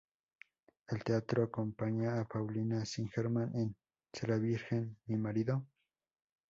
[0.87, 3.75] En teatro acompañó a Paulina Singerman en
[4.11, 5.63] "¿Será virgen mi marido?